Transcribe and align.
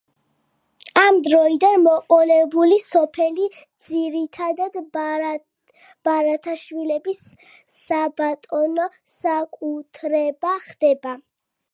ამ 0.99 1.17
დროიდან 1.25 1.75
მოყოლებული 1.87 2.79
სოფელი 2.85 3.45
ძირითადად 3.89 4.79
ბარათაშვილების 6.07 7.23
საბატონო 7.77 8.89
საკუთრება 9.19 10.57
ხდება. 10.69 11.15